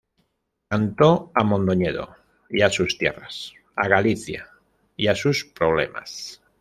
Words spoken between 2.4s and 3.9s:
y a sus tierras, a